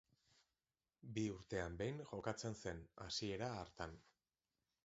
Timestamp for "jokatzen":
2.13-2.57